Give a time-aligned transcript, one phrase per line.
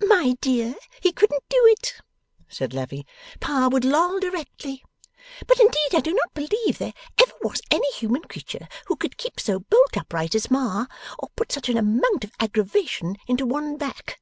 [0.00, 2.00] 'My dear, he couldn't do it,'
[2.48, 3.06] said Lavvy.
[3.38, 4.82] 'Pa would loll directly.
[5.46, 9.38] But indeed I do not believe there ever was any human creature who could keep
[9.38, 10.86] so bolt upright as Ma,
[11.20, 14.20] 'or put such an amount of aggravation into one back!